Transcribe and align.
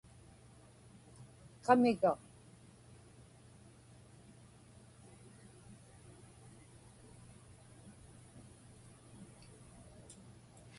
kamiga 1.65 2.11